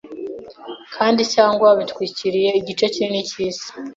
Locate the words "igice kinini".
2.59-3.27